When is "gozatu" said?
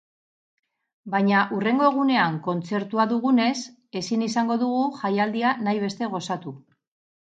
6.19-6.61